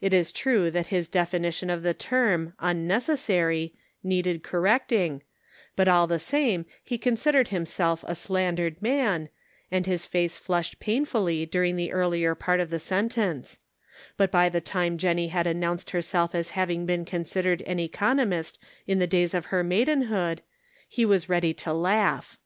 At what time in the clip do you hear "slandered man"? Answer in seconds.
8.14-9.28